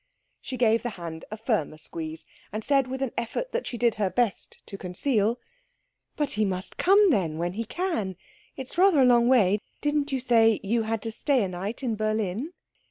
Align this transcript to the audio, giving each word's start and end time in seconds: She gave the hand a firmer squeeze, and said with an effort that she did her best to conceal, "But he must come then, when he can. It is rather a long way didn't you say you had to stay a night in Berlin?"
She 0.41 0.57
gave 0.57 0.81
the 0.81 0.89
hand 0.97 1.25
a 1.29 1.37
firmer 1.37 1.77
squeeze, 1.77 2.25
and 2.51 2.63
said 2.63 2.87
with 2.87 3.03
an 3.03 3.11
effort 3.19 3.51
that 3.51 3.67
she 3.67 3.77
did 3.77 3.95
her 4.01 4.09
best 4.09 4.59
to 4.65 4.75
conceal, 4.75 5.39
"But 6.15 6.31
he 6.31 6.43
must 6.43 6.77
come 6.77 7.11
then, 7.11 7.37
when 7.37 7.53
he 7.53 7.65
can. 7.65 8.15
It 8.57 8.65
is 8.67 8.79
rather 8.79 9.01
a 9.01 9.05
long 9.05 9.27
way 9.27 9.59
didn't 9.79 10.11
you 10.11 10.19
say 10.19 10.59
you 10.63 10.81
had 10.81 11.03
to 11.03 11.11
stay 11.11 11.43
a 11.43 11.47
night 11.47 11.83
in 11.83 11.95
Berlin?" 11.95 12.51